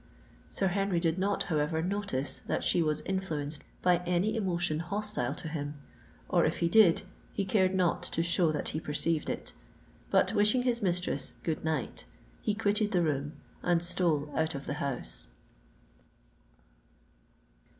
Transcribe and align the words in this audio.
Sir 0.49 0.69
Henry 0.69 0.99
did 0.99 1.19
not, 1.19 1.43
however, 1.43 1.79
notice 1.83 2.39
that 2.47 2.63
she 2.63 2.81
was 2.81 3.01
influenced 3.01 3.63
by 3.83 3.97
any 4.07 4.35
emotion 4.35 4.79
hostile 4.79 5.35
to 5.35 5.47
him; 5.47 5.75
or 6.27 6.43
if 6.43 6.57
he 6.57 6.67
did, 6.67 7.03
he 7.33 7.45
cared 7.45 7.75
not 7.75 8.01
to 8.01 8.23
show 8.23 8.51
that 8.51 8.69
he 8.69 8.79
perceived 8.79 9.29
it;—but, 9.29 10.33
wishing 10.33 10.63
his 10.63 10.81
mistress 10.81 11.33
"good 11.43 11.63
night," 11.63 12.05
he 12.41 12.55
quitted 12.55 12.93
the 12.93 13.03
room, 13.03 13.33
and 13.61 13.83
stole 13.83 14.31
out 14.35 14.55
of 14.55 14.65
the 14.65 14.73
house. 14.81 15.27